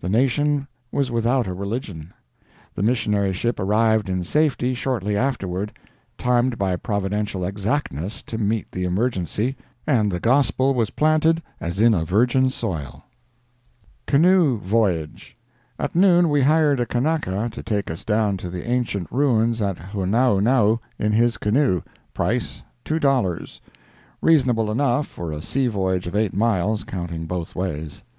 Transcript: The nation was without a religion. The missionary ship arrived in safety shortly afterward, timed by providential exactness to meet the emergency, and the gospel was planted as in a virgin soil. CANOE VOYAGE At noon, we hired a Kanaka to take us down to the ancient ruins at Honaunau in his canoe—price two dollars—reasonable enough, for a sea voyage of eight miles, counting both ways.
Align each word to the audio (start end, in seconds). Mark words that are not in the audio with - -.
The 0.00 0.08
nation 0.08 0.66
was 0.90 1.10
without 1.10 1.46
a 1.46 1.52
religion. 1.52 2.14
The 2.74 2.82
missionary 2.82 3.34
ship 3.34 3.60
arrived 3.60 4.08
in 4.08 4.24
safety 4.24 4.72
shortly 4.72 5.18
afterward, 5.18 5.76
timed 6.16 6.56
by 6.56 6.76
providential 6.76 7.44
exactness 7.44 8.22
to 8.22 8.38
meet 8.38 8.72
the 8.72 8.84
emergency, 8.84 9.58
and 9.86 10.10
the 10.10 10.18
gospel 10.18 10.72
was 10.72 10.88
planted 10.88 11.42
as 11.60 11.78
in 11.78 11.92
a 11.92 12.06
virgin 12.06 12.48
soil. 12.48 13.04
CANOE 14.06 14.56
VOYAGE 14.62 15.36
At 15.78 15.94
noon, 15.94 16.30
we 16.30 16.40
hired 16.40 16.80
a 16.80 16.86
Kanaka 16.86 17.50
to 17.52 17.62
take 17.62 17.90
us 17.90 18.02
down 18.02 18.38
to 18.38 18.48
the 18.48 18.66
ancient 18.66 19.12
ruins 19.12 19.60
at 19.60 19.76
Honaunau 19.76 20.80
in 20.98 21.12
his 21.12 21.36
canoe—price 21.36 22.64
two 22.82 22.98
dollars—reasonable 22.98 24.70
enough, 24.70 25.06
for 25.06 25.32
a 25.32 25.42
sea 25.42 25.66
voyage 25.66 26.06
of 26.06 26.16
eight 26.16 26.32
miles, 26.32 26.82
counting 26.82 27.26
both 27.26 27.54
ways. 27.54 28.04